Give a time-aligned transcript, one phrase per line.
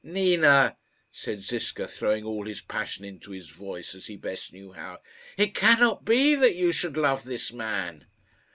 [0.03, 0.77] "Nina,"
[1.11, 4.97] said Ziska, throwing all his passion into his voice, as he best knew how,
[5.37, 8.07] "it cannot be that you should love this man."